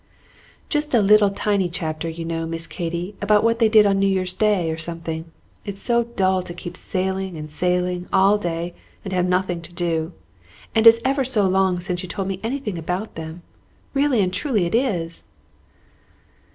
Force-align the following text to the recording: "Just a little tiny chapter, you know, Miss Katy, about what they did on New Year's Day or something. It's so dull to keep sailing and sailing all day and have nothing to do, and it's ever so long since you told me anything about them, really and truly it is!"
"Just 0.67 0.95
a 0.95 0.99
little 0.99 1.29
tiny 1.29 1.69
chapter, 1.69 2.09
you 2.09 2.25
know, 2.25 2.47
Miss 2.47 2.65
Katy, 2.65 3.13
about 3.21 3.43
what 3.43 3.59
they 3.59 3.69
did 3.69 3.85
on 3.85 3.99
New 3.99 4.07
Year's 4.07 4.33
Day 4.33 4.71
or 4.71 4.77
something. 4.79 5.25
It's 5.63 5.79
so 5.79 6.05
dull 6.05 6.41
to 6.41 6.55
keep 6.55 6.75
sailing 6.75 7.37
and 7.37 7.51
sailing 7.51 8.07
all 8.11 8.39
day 8.39 8.73
and 9.05 9.13
have 9.13 9.27
nothing 9.27 9.61
to 9.61 9.71
do, 9.71 10.11
and 10.73 10.87
it's 10.87 11.01
ever 11.05 11.23
so 11.23 11.45
long 11.47 11.79
since 11.81 12.01
you 12.01 12.09
told 12.09 12.29
me 12.29 12.39
anything 12.41 12.79
about 12.79 13.13
them, 13.13 13.43
really 13.93 14.21
and 14.21 14.33
truly 14.33 14.65
it 14.65 14.73
is!" 14.73 15.25